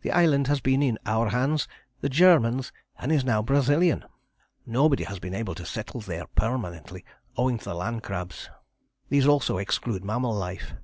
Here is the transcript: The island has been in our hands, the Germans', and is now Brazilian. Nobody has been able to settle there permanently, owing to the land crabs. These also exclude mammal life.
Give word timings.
The 0.00 0.10
island 0.10 0.48
has 0.48 0.60
been 0.60 0.82
in 0.82 0.98
our 1.06 1.28
hands, 1.28 1.68
the 2.00 2.08
Germans', 2.08 2.72
and 2.98 3.12
is 3.12 3.24
now 3.24 3.42
Brazilian. 3.42 4.04
Nobody 4.66 5.04
has 5.04 5.20
been 5.20 5.36
able 5.36 5.54
to 5.54 5.64
settle 5.64 6.00
there 6.00 6.26
permanently, 6.34 7.04
owing 7.36 7.58
to 7.58 7.66
the 7.66 7.74
land 7.76 8.02
crabs. 8.02 8.50
These 9.08 9.28
also 9.28 9.58
exclude 9.58 10.04
mammal 10.04 10.34
life. 10.34 10.74